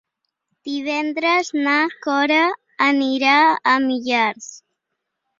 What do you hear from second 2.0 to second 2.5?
Cora